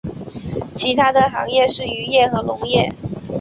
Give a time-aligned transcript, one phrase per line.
[0.73, 2.91] 其它的行业是渔业和农业。